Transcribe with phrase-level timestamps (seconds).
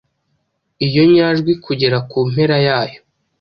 [0.87, 2.99] iyo nyajwi kugera ku mpera yayo.